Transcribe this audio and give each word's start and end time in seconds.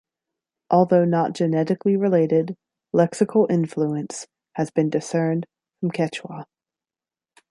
Although 0.71 1.05
not 1.05 1.33
genetically 1.33 1.95
related, 1.95 2.57
lexical 2.91 3.45
influence 3.51 4.25
has 4.53 4.71
been 4.71 4.89
discerned 4.89 5.45
from 5.79 5.91
Quechua. 5.91 6.45